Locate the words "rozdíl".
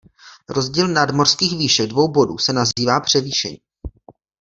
0.49-0.87